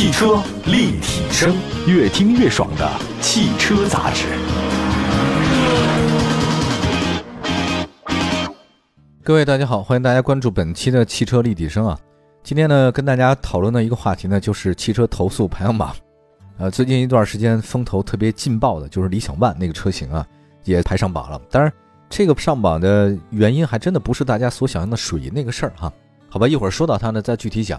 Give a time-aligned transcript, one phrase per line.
[0.00, 1.54] 汽车立体声，
[1.86, 4.24] 越听越爽的汽车杂志。
[9.22, 11.98] 各位大家好，欢迎大家关注本期的汽车立体声啊。
[12.42, 15.94] 今天呢，跟大家讨论的一个话题呢，就是汽车投诉排行榜。
[16.56, 20.26] 呃，最近一段时间风头特别劲爆的，就是理想 ONE 那个车型啊，
[20.64, 21.38] 也排上榜了。
[21.50, 21.70] 当然，
[22.08, 25.92] 这个上榜的原因还真的不是大家所想象的水银那个事儿哈。
[26.30, 27.78] 好吧，一会儿说到它呢，再具体讲。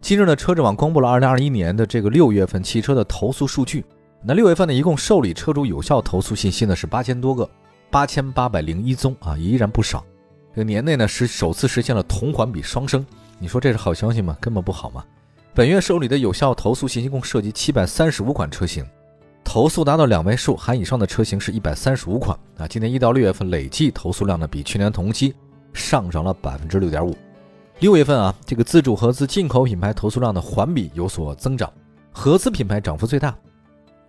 [0.00, 3.84] 今日呢，车之网公布了二零二一年的这个六月份汽车的投诉数据。
[4.22, 7.48] 那六月份呢，一共受理车主有效投诉信息呢是八千多个，
[7.90, 10.04] 八千八百零一宗啊，也依然不少。
[10.52, 13.06] 这个年内呢是首次实现了同环比双升，
[13.38, 14.36] 你说这是好消息吗？
[14.40, 15.04] 根本不好嘛。
[15.54, 18.84] 本月受理的有效投诉信息共涉及七百三十五款车型，
[19.44, 22.66] 投诉达到两位数含以上的车型是一百三十五款啊。
[22.66, 25.34] 今年一到六月份累计投诉量呢比去年同期
[25.74, 27.14] 上涨了百分之六点五。
[27.80, 31.72] 六月份啊，这个自主合资进口品牌投诉量的环比有所增长，
[32.12, 33.34] 合资品牌涨幅最大，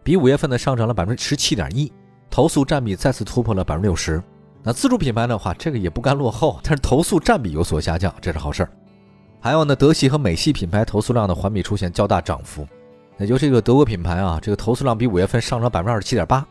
[0.04, 1.90] 比五月份呢上涨了百分之十七点一，
[2.30, 4.22] 投诉占比再次突破了百分之六十。
[4.62, 8.70] 那自主品牌的话，这个也不甘落后，但是投诉占比有所下降，这是好事儿。
[9.40, 12.68] 还有呢，德系和美系品牌投诉量的环比出现较大涨幅，
[13.20, 16.46] 也就这个德国品牌啊，这个投诉量比五月份上涨百分之二十七点八，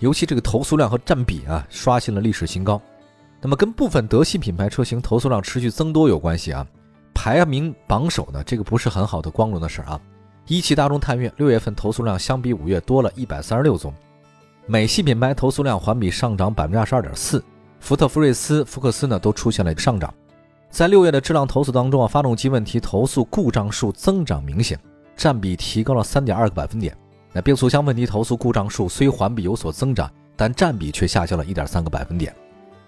[0.00, 2.82] 尤其这个投诉量和占比啊，刷新了历史新高。
[3.40, 6.66] 那么跟部分德系品牌车型投诉量持续增多有关系啊，
[7.14, 10.00] 排名榜首呢，这个不是很好的光荣的事儿啊。
[10.46, 13.92] 一汽大众探岳六月份投诉量相比五月多了一百三十六宗，
[14.66, 17.44] 美系品牌投诉量环比上涨百分之二十二点四，
[17.80, 20.12] 福特福睿斯、福克斯呢都出现了上涨。
[20.70, 24.78] 在六月的质量投诉当中啊，发动机问题投诉故障数增长明显，
[25.16, 26.96] 占比提高了三点二个百分点。
[27.32, 32.34] 那变速箱问题投诉故障数虽环比有所增长，但占比却下降了一点三个百分点。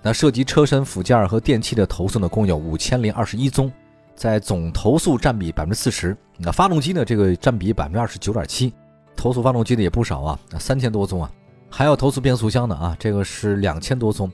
[0.02, 3.70] 那涉及车身附件和电器的投诉呢，共有五千零二十一宗，
[4.14, 6.16] 在总投诉占比百分之四十。
[6.38, 8.72] 那发动机呢，这个占比百分之二十九点七，
[9.14, 11.30] 投诉发动机的也不少啊，那三千多宗啊，
[11.68, 14.30] 还有投诉变速箱的啊，这个是两千多宗。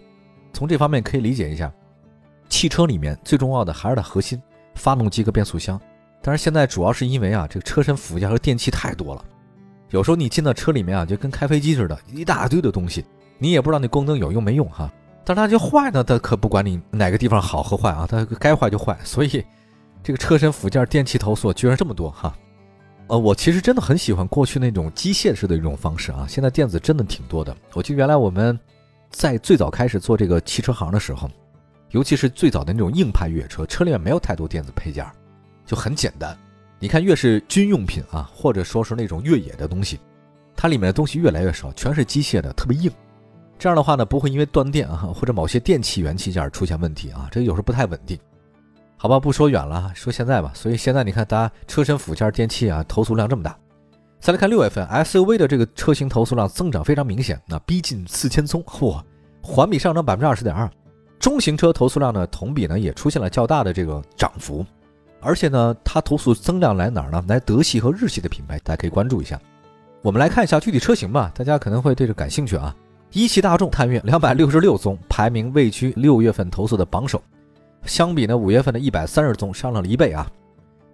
[0.52, 1.72] 从这方面可以理解一下，
[2.48, 4.40] 汽车里面最重要的还是它核心
[4.76, 5.80] 发动机和变速箱。
[6.22, 9.24] 但是现在主要是因为啊，这个车身附件和电器太多了，
[9.90, 13.04] 有时候你进到车里面啊，就跟开飞机似的，一大堆的东西，
[13.38, 14.88] 你也不知道那光灯有用没用哈。
[15.26, 18.96] 但是它就坏呢，它可不管你哪个地方好和坏啊，它该坏就坏。
[19.02, 19.44] 所以，
[20.00, 22.32] 这个车身附件电器投诉居然这么多哈。
[23.08, 26.26] 呃，我其实真的很喜欢过去那种机械式的一种方式啊。
[26.28, 27.56] 现在电子真的挺多的。
[27.74, 28.56] 我记得原来我们
[29.10, 31.28] 在最早开始做这个汽车行的时候，
[31.90, 35.04] 尤其是最早的那种硬派越野车，车里面没有太多电子配件，
[35.64, 36.36] 就很简单。
[36.78, 39.98] 你看，越是军用品啊，或者说是那种越野的东西，
[40.54, 42.90] 它里面的东西越来越少，全是机械的，特别硬。
[43.58, 48.18] 这样的话呢，不会因为断电啊或者某些电器元器件出现问题啊，这个有时候不太稳定，
[48.96, 50.50] 好吧，不说远了，说现在吧。
[50.54, 53.56] 所以现在你看，大家车身附件电器啊，投诉量这么大。
[54.18, 59.00] 再来看六月份 SUV 的这个车型投诉量增长非常明显，那逼近四千宗，嚯，
[59.42, 60.68] 环比上涨百分之二十点二。
[61.18, 64.64] 中型车投诉量呢，同比呢也出现了较大的这个涨幅，
[65.20, 67.24] 而且呢，它投诉增量来哪儿呢？
[67.26, 69.40] 来德系和日系的品牌，大家可以关注一下。
[70.02, 72.74] 我们来看一下具体车型吧，大家可能会对这感兴趣啊。
[73.12, 77.22] 一汽大众探岳两百六十六宗，排名位居六月份投诉的榜首，
[77.84, 80.30] 相比呢五月份的一百三十宗，上涨了一倍啊。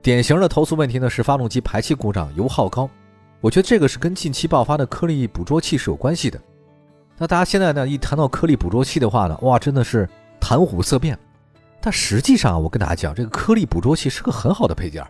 [0.02, 2.88] 典型的投诉问题呢是发动机排气故障、油耗高，
[3.40, 6.40] 我觉得这个是跟近期爆发的颗粒捕捉器是有关系的。
[7.18, 10.08] 那大家现在呢一谈到颗粒捕捉器的话呢，哇，真的是
[10.38, 11.18] 谈虎色变。
[11.80, 15.04] 但实际上啊我跟大家讲，这个颗粒捕捉器是个很好的配件。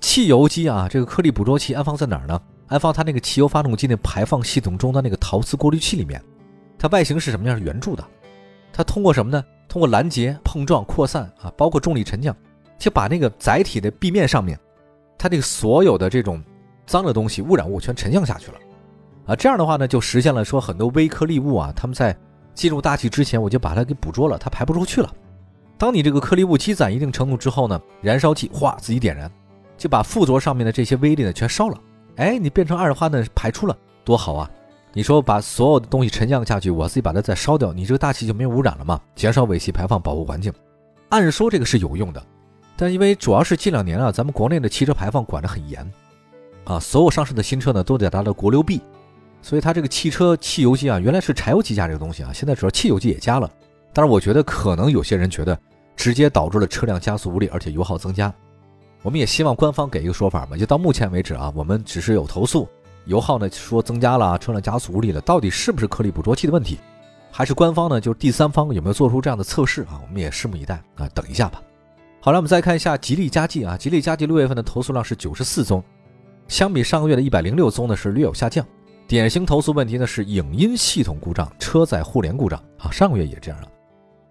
[0.00, 2.40] 汽油机啊，这个颗粒捕捉器安放在哪儿呢？
[2.66, 6.22] 安放它那个汽油发动机那排放系统中的那个陶瓷过滤器里面。
[6.82, 7.56] 它外形是什么样？
[7.56, 8.04] 是圆柱的。
[8.72, 9.44] 它通过什么呢？
[9.68, 12.34] 通过拦截、碰撞、扩散啊，包括重力沉降，
[12.76, 14.58] 就把那个载体的壁面上面，
[15.16, 16.42] 它这个所有的这种
[16.84, 18.58] 脏的东西、污染物全沉降下去了
[19.26, 19.36] 啊。
[19.36, 22.16] 这样的话呢，就实现了说很多微颗粒物啊，它们在
[22.52, 25.08] 进入大气之前，我就把它给捕捉了，它排不出去了。
[25.78, 29.30] 当你这个颗粒物积攒一定程度之后呢，燃烧器哗自己点燃，
[29.78, 31.78] 就把附着上面的这些微粒呢全烧了。
[32.16, 34.50] 哎，你变成二氧化碳排出了，多好啊！
[34.94, 39.00] 你说把所有的东西沉降下去，我自己把它再烧掉，你这个大气就没有污染了吗？
[39.14, 40.52] 减少尾气排放，保护环境，
[41.08, 42.22] 按说这个是有用的，
[42.76, 45.90] 但因为主要是近两年啊，咱们国内的汽车排放管得很严，
[46.64, 48.82] 啊，所有上市的新车呢都得达到国六 B，
[49.40, 53.50] 所以它这个汽车汽油机啊，原来是柴油机加这个东西啊，现在主要汽油机也加了，
[53.94, 55.58] 但是我觉得可能有些人觉得
[55.96, 58.30] 直接导致了车辆加速无力，而且油耗增加，
[59.00, 62.68] 我们也希望官方给一个说法吧，就到目前为止啊，我们只是有投诉。
[63.04, 66.78] 油耗呢说增加了，车辆加速无力了，到底是不是颗粒捕捉器的问题，
[67.30, 70.00] 还是官方呢就是第三方有没有做出这样的测试啊？
[70.02, 71.60] 我们也拭目以待啊，等一下吧。
[72.20, 75.82] 好了，我们再看一下吉利嘉际啊，吉利嘉际六月份的投诉量是九十四宗，
[76.46, 78.64] 相比上个月的一百零六宗呢是略有下降。
[79.08, 83.68] 典型投诉问题呢是影音系统故障、车载互联故障啊，上个月也这样了。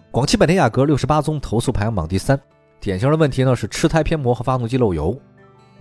[0.09, 2.39] 广汽本田雅阁六十八宗投诉排行榜第三，
[2.79, 5.19] 典型的问题呢是吃胎偏磨和发动机漏油。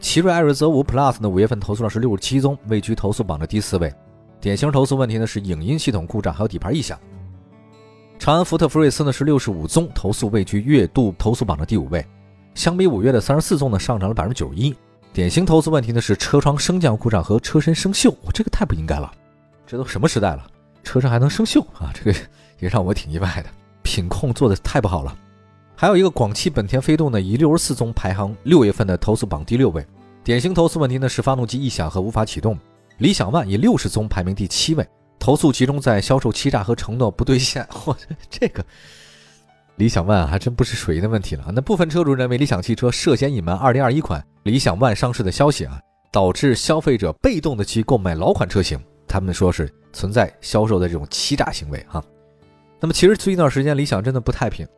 [0.00, 3.93] 奇瑞艾瑞泽五 Plus 呢五月份投诉量是六十七宗，位居投诉榜的第四位。
[4.41, 6.99] 典型投诉问题呢是影音系统故障还有底盘异响。
[8.19, 12.05] 长安福特福睿斯呢是六十五宗投诉，位居月度投诉榜的第五位。
[12.55, 14.75] 相比五月的三十四宗呢，上涨了百分之九十一。
[15.12, 19.12] 典型投诉问题呢是车窗升降故障和车身生锈，我这个太不应该了，
[19.67, 20.46] 这都什么时代了，
[20.82, 21.93] 车上还能生锈啊？
[21.93, 22.19] 这个
[22.58, 23.50] 也让我挺意外的，
[23.82, 25.14] 品控做的太不好了。
[25.81, 29.82] 还有一个广汽本田飞度呢，以六十四宗排行六月份的投诉榜第六位。
[30.23, 32.55] 典型投诉问题呢是发动机异响和无法启动。
[32.99, 34.87] 理想 ONE 以六十宗排名第七位，
[35.19, 37.67] 投诉集中在销售欺诈和承诺不兑现。
[37.71, 37.97] 嚯，
[38.29, 38.62] 这个。
[39.77, 45.81] 理想 ONE 还真不是水的问题了那部分车主认为理想汽车涉嫌隐瞒2021款理想 ONE 上市的消息啊，
[46.12, 48.79] 导致消费者被动的去购买老款车型。
[49.09, 52.05] 他们说是存在销售的这种欺诈行为啊。
[52.79, 54.69] 那么其实最近一段时间理想真的不太平，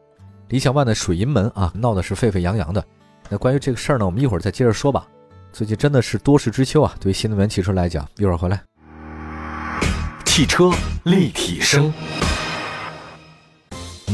[0.53, 2.85] 理想 ONE 的水银门啊闹的是沸沸扬扬的。
[3.31, 5.07] 那关于这个事儿呢，我们一会儿再接着说吧。
[5.51, 8.63] 最近真的是多事之秋啊，对于新能源汽车来讲，一会儿回来。
[10.27, 10.71] 汽车
[11.05, 11.91] 立体声，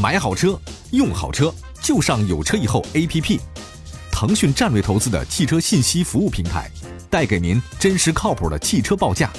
[0.01, 0.57] 买好车。
[0.91, 3.39] 用好车就上有车以后 APP，
[4.09, 6.71] 腾讯战略投资的汽车信息服务平台，
[7.09, 9.29] 带给您真实靠谱的汽车报价，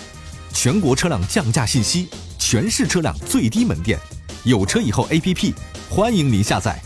[0.53, 3.99] 全国车辆降价信息，全市车辆最低门店，
[4.45, 5.55] 有车以后 APP，
[5.89, 6.79] 欢迎您下载。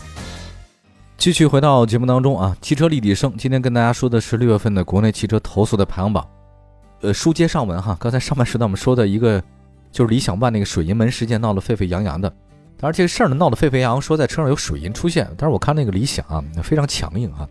[1.17, 6.27] 继续回到节目当中啊，汽车立体声，今天跟大家说的是六月份的国内汽车投诉的排行榜。
[7.01, 9.41] 呃，书接上文哈，刚才上半时段我们说的一个
[9.91, 12.29] 就是理想 ONE 那个水银门事件闹得沸沸扬扬的。
[12.77, 15.27] 当然，这个事儿呢闹得沸沸扬扬，说在车上有水银出现。
[15.37, 17.47] 但是我看那个理想啊，非常强硬啊。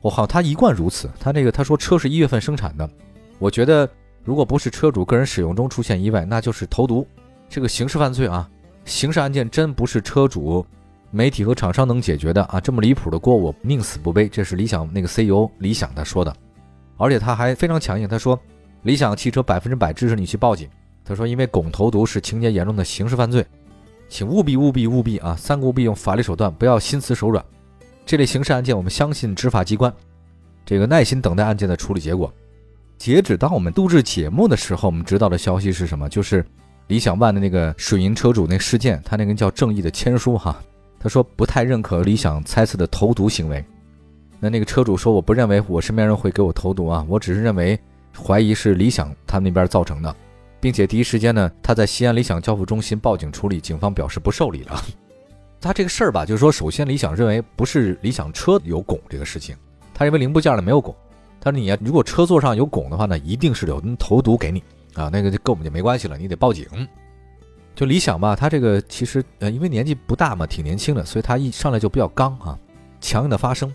[0.00, 1.10] 我靠，他一贯如此。
[1.18, 2.88] 他这个他说车是一月份生产的，
[3.38, 3.88] 我觉得
[4.24, 7.06] 如果不是车主个人使用中出现意外，那就是投毒，
[7.50, 8.48] 这个刑事犯罪啊，
[8.84, 10.64] 刑事案件真不是车主、
[11.10, 12.60] 媒体和厂商能解决的啊。
[12.60, 14.28] 这么离谱的锅我宁死不背。
[14.28, 16.34] 这是理想那个 CEO 理想他说的，
[16.96, 18.38] 而且他还非常强硬，他说
[18.82, 20.68] 理想汽车百分之百支持你去报警。
[21.04, 23.44] 他说因为汞投毒是情节严重的刑事犯罪。
[24.08, 25.36] 请务必务必务必啊！
[25.38, 27.44] 三顾必用法律手段，不要心慈手软。
[28.04, 29.94] 这类刑事案件，我们相信执法机关，
[30.66, 32.32] 这个耐心等待案件的处理结果。
[32.98, 36.08] 截止当我们录制节目的时候，我们知道的消息是什么？
[36.08, 36.44] 就是
[36.88, 40.60] 理想 ONE 的那个水银车主那事件，他那个叫正义的签书哈，
[41.00, 43.64] 他说不太认可理想猜测的投毒行为。
[44.38, 47.78] 那那个车主说，我不认为我身边人会给我投毒啊，我只是认为
[48.14, 50.14] 怀疑是理想他那边造成的。
[50.60, 54.78] 并且第一时间呢，他在西安理想交付中心报警处理，警方表示不受理了。
[55.58, 59.56] 他这个事儿吧，就是说，首先理想认为不是理想车有汞这个事情，
[59.94, 60.94] 他认为零部件呢没有汞。
[61.40, 64.62] 他说你如果车座上有汞的话呢，一定是有人投毒给你
[64.94, 66.66] 啊，那个就跟我们就没关系了，你得报警。
[67.74, 72.58] 就理想吧，他这个其实呃，因为年纪不大嘛，挺年轻的，所以他一上来就比较刚啊，
[73.00, 73.72] 强硬的发声，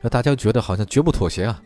[0.00, 1.60] 让大家觉得好像绝不妥协啊。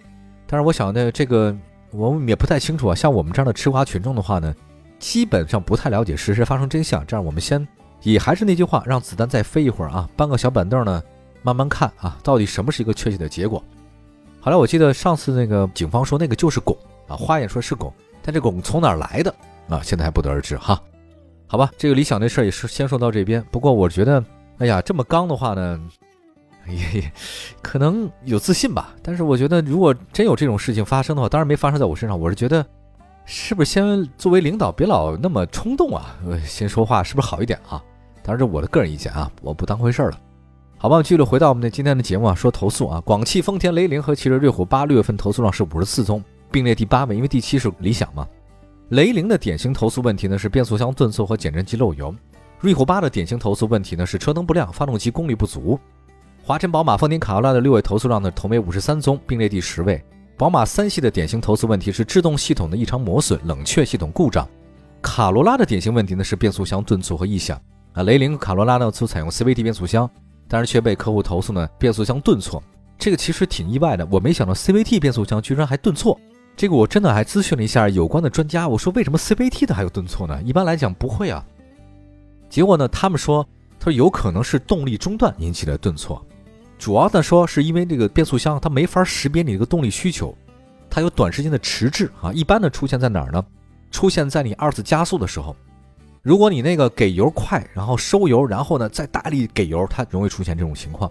[0.46, 1.56] 但是我想呢，这个。
[1.90, 4.54] 我们也不太清楚啊，像我们这样的吃瓜群众的话呢，
[4.98, 7.02] 基本上不太了解事实发生真相。
[7.06, 7.66] 这样，我们先
[8.02, 11.02] 也还是那句话，让子弹再飞一会儿啊，搬个小板凳呢，
[11.42, 13.64] 慢慢看啊，到底什么是一个确切的结果。
[14.38, 16.76] 后来我记得上次那个警方说那个就是汞
[17.06, 19.34] 啊，花眼说是汞，但这汞从哪儿来的
[19.70, 20.78] 啊，现在还不得而知哈。
[21.48, 23.44] 好吧，这个理想的事儿也是先说到这边。
[23.50, 24.22] 不过我觉得，
[24.58, 25.80] 哎呀，这么刚的话呢。
[26.68, 27.12] 也也
[27.62, 32.20] 可能有自信吧，但是我觉得如果真有这种事情发生的话，当然没发生在我身上。
[32.20, 32.62] 我是觉得，
[33.24, 36.14] 是不是先作为领导别老那么冲动啊？
[36.44, 37.82] 先说话是不是好一点啊？
[38.22, 40.20] 当然这我的个人意见啊，我不当回事了。
[40.76, 48.28] 好吧，我们继续回到我们的今天的节目啊，说投诉啊，广汽丰田雷凌和奇瑞瑞虎八六月份投诉量是五十四宗，并列第八位，因为第七是理想嘛。
[48.90, 52.14] 雷凌的典型投诉问题呢是变速箱顿挫和减震器漏油，
[52.58, 55.78] 瑞虎八的典型投诉问题呢是车灯不亮、发动机功率不足。
[56.42, 60.02] 华晨宝马、丰田卡罗拉的六位投诉量呢，同为五十三宗，并列第十位。
[60.38, 64.48] 宝马三系的典型投诉问题是制动系统的异常磨损、冷却系统故障。
[65.02, 67.60] 卡罗拉的典型问题呢是变速箱顿挫和异响。
[67.92, 70.08] 啊，雷凌、卡罗拉呢都采用 CVT 变速箱，
[70.48, 72.62] 但是却被客户投诉呢变速箱顿挫。
[72.98, 76.18] 这个其实挺意外的，我没想到 CVT 变速箱居然还顿挫。
[76.58, 80.42] 这个我真的还咨询了一下有关的专家，我说为什么 CVT 的还有顿挫呢？
[80.42, 81.46] 一般来讲不会啊。
[82.50, 83.46] 结果呢，他们说
[83.78, 86.20] 他说有可能是动力中断引起的顿挫。
[86.76, 90.36] 主要的说，是因为这个变速箱它没法识别你这个动力需求，
[90.90, 92.32] 它有短时间的迟滞啊。
[92.32, 93.40] 一般的出现在哪儿呢？
[93.92, 95.54] 出现在你二次加速的时候，
[96.22, 101.08] 如果你那个给油快，然后收油，然后呢再大力给油，它容易出现这种情况。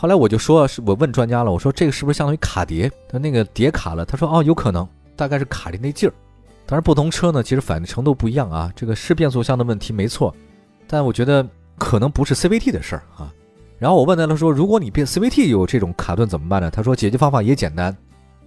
[0.00, 2.90] 后来我就说，是我问专家了，我说这个是不是相当于卡碟？
[3.06, 4.02] 他那个碟卡了？
[4.02, 4.88] 他说哦，有可能。
[5.14, 6.12] 大概是卡的那劲儿。
[6.64, 8.72] 当然，不同车呢，其实反应程度不一样啊。
[8.74, 10.34] 这个是变速箱的问题没错，
[10.86, 13.30] 但我觉得可能不是 CVT 的事儿啊。
[13.78, 16.70] 然后我问他了，说如果你变 CVT 有这种卡顿怎么办呢？
[16.70, 17.94] 他说解决方法也简单。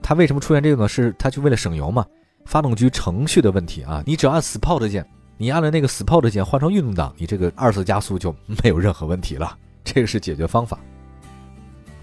[0.02, 0.90] 他为什么出现这个呢？
[0.90, 2.04] 是他就为了省油嘛？
[2.46, 5.08] 发动机程序的问题啊，你只要按 Sport 键，
[5.38, 9.56] 你按了那个 Sport 键换成运动档，你这个二次加速就没有任何问题了。
[9.84, 10.80] 这个是解决方法。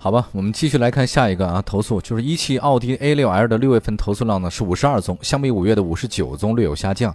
[0.02, 7.14] 好吧，我们继续来看下一个啊，投诉就是一汽奥迪 A6L 的六月份投诉量呢是五十二宗，相比五月的五十九宗略有下降，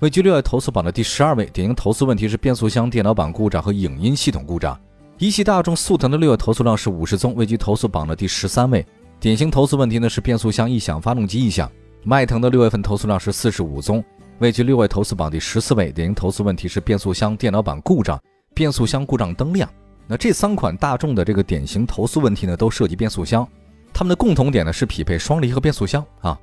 [0.00, 1.46] 位居六月投诉榜的第十二位。
[1.46, 4.78] 典型投诉问题是变速箱电脑板故障和影音系统故障。
[5.16, 8.84] 一汽大众速腾的六月投诉量是五十宗，位居投诉榜的第十三位。
[9.18, 11.72] 典型投诉问题呢是变速箱异响、发动机异响。
[12.02, 14.04] 迈腾的六月份投诉量是四十五宗，
[14.40, 15.90] 位居六月投诉榜第十四位。
[15.90, 18.20] 典型投诉问题是变速箱电脑板故障、
[18.54, 19.66] 变速箱故障灯亮。
[20.06, 23.46] 那这三款大众的这个典型投诉问题呢，都涉及变速箱，
[23.92, 26.38] 它们的共同点呢是匹配双离合变速箱啊。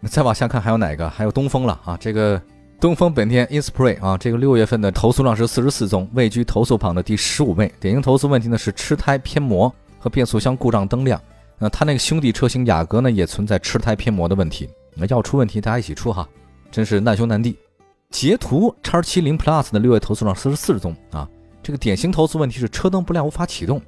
[0.00, 1.08] 那再往下看还有哪个？
[1.08, 2.40] 还有东风了啊，这个
[2.78, 7.72] 东风本田 Inspire 啊，这个六月份的投诉量是四十四宗，位居投诉榜的第十五位。
[7.80, 11.18] 典型投诉问题呢是吃胎偏磨和变速箱故障灯亮。
[11.58, 14.68] 那它那个兄弟车型雅阁呢也存在吃胎偏磨的问题。
[14.94, 16.28] 那要出问题大家一起出哈，
[16.70, 17.56] 真是难兄难弟。
[18.10, 21.26] 捷途叉七零 Plus 的六月投诉量四十四宗啊。
[21.66, 23.82] 这个典型投诉问题是车灯不亮无法启动，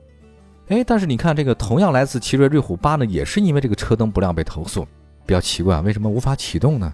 [0.67, 4.85] 哎，但是你看这个同样来自奇瑞瑞虎八呢，也是因为这个车灯不亮被投诉，
[5.25, 6.93] 比较奇怪，为什么无法启动呢？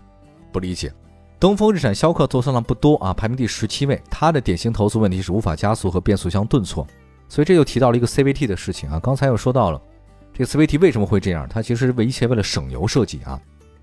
[0.53, 0.93] 不理解。
[1.41, 6.87] 东风日产逍客投诉量不多啊，排名第十七位，它的典型投诉问题是无法加速和变速箱顿挫，
[7.31, 9.01] 所以这又提到了一个 CVT 的事情啊。
[9.01, 9.81] 刚才又说到了
[10.35, 13.41] 这个 CVT 为什么会这样，它其实为一切为了省油设计啊，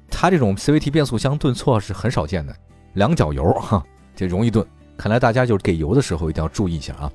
[0.08, 2.56] 它这种 CVT 变速箱顿挫是很少见的，
[2.94, 3.84] 两脚油哈，
[4.16, 4.64] 这容易顿。
[5.02, 7.12] 看来大家就是给油的时候一定要注意一下啊！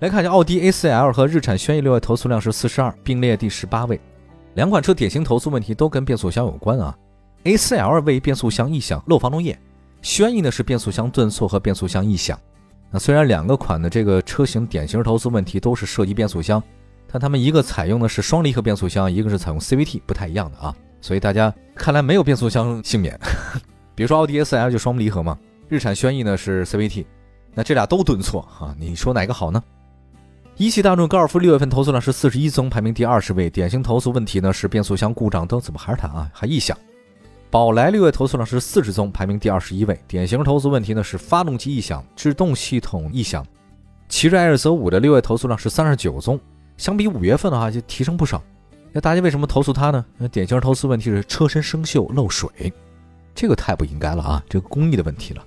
[0.00, 3.98] 来看一下奥迪 A4L 和日产轩逸六月投诉量是四十二，并列第十八位。
[4.56, 6.94] 两款车典型投诉问题都跟变速箱有关啊。
[7.44, 9.54] A4L 为变速箱异响、漏防冻液；
[10.02, 12.38] 轩逸呢是变速箱顿挫和变速箱异响。
[12.90, 16.62] 那虽然两个款的这个车型典型投诉问题都是涉及变速箱，
[17.10, 20.76] 但他们一个采用的是双离合变速箱，一个是采用 CVT，不太一样的啊。
[21.00, 23.18] 所以大家看来没有变速箱幸免。
[23.96, 25.38] 比如说奥迪 A4L 就双离合嘛。
[25.68, 27.04] 日产轩逸呢是 CVT，
[27.54, 29.62] 那这俩都顿挫啊，你说哪个好呢？
[30.56, 33.50] 一汽大众高尔夫六月份投诉量是四十一宗，排名第二十位。
[33.50, 36.30] 典型投诉问题呢是变速箱故障灯，怎么还是它啊？
[36.32, 36.78] 还异响。
[37.50, 39.98] 宝来六月投诉量是四十宗，排名第二十一位。
[40.06, 43.44] 典型投诉问题呢是发动机异响、制动系统异响。
[44.08, 46.38] 奇瑞艾瑞泽五的六月投诉量是三十九宗，
[46.76, 48.40] 相比五月份的话就提升不少。
[48.92, 50.04] 那大家为什么投诉它呢？
[50.18, 52.72] 那典型投诉问题是车身生锈漏水，
[53.34, 55.44] 这个太不应该了啊，这个工艺的问题了。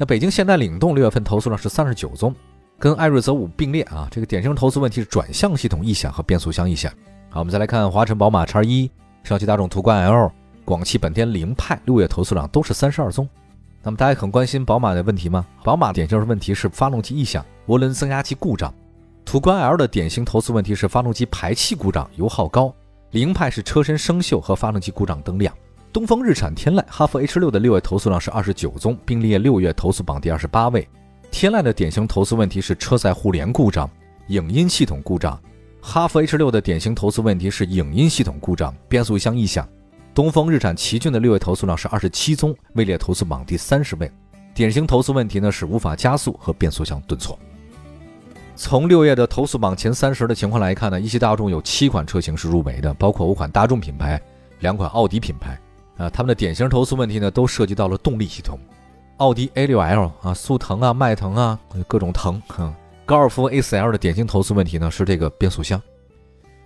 [0.00, 2.34] 那北京现代领动六月份投诉量是三十九宗，
[2.78, 4.08] 跟艾瑞泽五并列啊。
[4.10, 6.90] 这个典型投诉问题是转向系统异响和变速箱异响。
[7.28, 8.90] 好，我们再来看华晨宝马叉一、
[9.22, 10.32] 上汽大众途观 L、
[10.64, 13.28] 广汽本田凌派六月投诉量都是三十二宗。
[13.82, 15.44] 那么大家很关心宝马的问题吗？
[15.62, 18.72] 宝马典型的问题是发动机异响、涡轮增压器故障。
[19.26, 22.74] 途观 L 的典型投诉问题是发动机排气故障、油耗高。
[23.10, 25.54] 凌派是车身生锈和发动机故障灯亮。
[25.92, 30.86] 东风日产天籁、哈弗 H 六的六月投诉量是二十九宗，并列六月投诉榜第二十八位。
[31.32, 33.90] 天籁的典型投诉问题是车载互联故障、
[34.28, 35.36] 影音系统故障；
[35.80, 39.68] 哈弗 H 六的典型投诉问题是影音系统故障、变速箱异响。
[40.14, 44.08] 东风日产奇骏的六月投诉量是二十七宗，位列投诉榜第三十位。
[44.54, 47.36] 典型投诉问题呢是无法加速和变速箱顿挫。
[48.54, 54.20] 从六月的投诉榜前三十的情况来看呢，一汽大众有七款车型是入围的，包括五款大众品牌、
[54.60, 55.58] 两款奥迪品牌。
[56.00, 58.58] 啊，他们的典型投诉问题呢，都涉及到了动力系统。
[59.18, 62.40] 奥迪 A6L 啊，速腾啊，迈腾啊，各种腾。
[63.04, 65.80] 高尔夫 A4L 的典型投诉问题呢，是这个变速箱。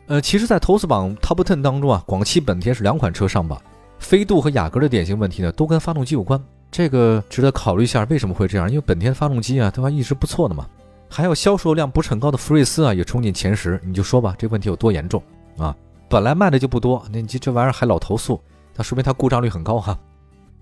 [0.07, 3.61] 呃，其实，在投诉榜 Top Ten 当中啊，广汽本田是两款车上榜，
[3.99, 6.41] 飞度和雅阁的典型问题呢，都跟发动机有关。
[6.71, 8.71] 这个值得考虑一下，为什么会这样？
[8.71, 10.65] 因为本田发动机啊，对吧，一直不错的嘛。
[11.09, 13.81] 还有销售量不是很高的福睿斯啊，也冲进前十。
[13.83, 15.21] 你就说吧，这问题有多严重
[15.57, 15.75] 啊？
[16.09, 18.41] 本来卖的就不多，那你这玩意儿还老投诉。
[18.77, 19.99] 那说明它故障率很高哈。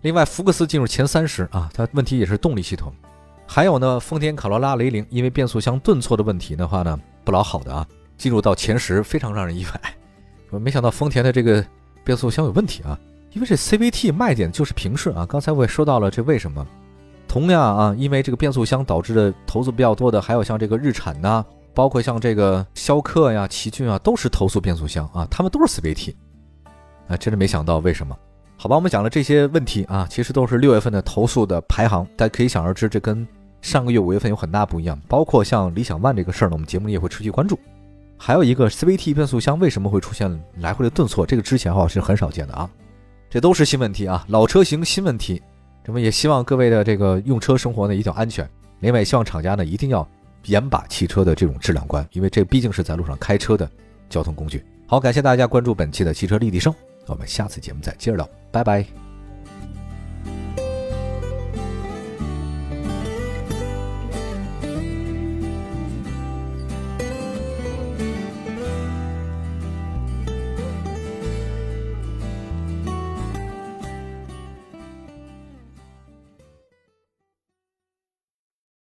[0.02, 2.92] 另外，福克斯进入前三十啊，它问题也是动力系统。
[3.46, 9.80] 还有呢，丰田卡罗拉雷凌因为变速箱顿挫的问题的话呢，不老好的啊，进入到前十，非常让人意外。
[10.50, 11.64] 我没想到丰田的这个
[12.04, 12.98] 变速箱有问题啊，
[13.32, 15.24] 因为这 CVT 卖点就是平顺啊。
[15.24, 16.66] 刚才我也说到了，这为什么？
[17.28, 26.14] 同样啊，因为这个变速箱导致的投诉比较多的，还有像这个日产呐，包括像这个逍客呀、奇骏啊，都是投诉变速箱啊，他们都是 CVT。
[27.12, 28.16] 啊，真的没想到为什么？
[28.56, 33.26] 好吧，我们讲了这些问题啊，其实都是六月份的投诉的排行，大家可以想而知，这跟
[33.60, 35.00] 上个月五月份有很大不一样。
[35.08, 37.58] 包括像理想 ONE 这个事儿呢，我们节目里也会持续关注。
[38.16, 42.70] 还有一个 CVT 变速箱为什么会出现来回的顿挫，这个之前哈是很少见的啊，
[43.28, 45.42] 这都是新问题啊，老车型新问题。
[45.84, 50.06] 那么也希望各位的这个用车生活呢一定要安全，另外也希望厂家呢一定要
[50.44, 53.68] 严把汽车的这种质量关，因为这毕竟是在路上开车的
[54.08, 54.64] 交通工具。
[54.86, 56.72] 好，感谢大家关注本期的汽车立体声，
[57.06, 59.11] 我们下次节目再接着聊拜拜。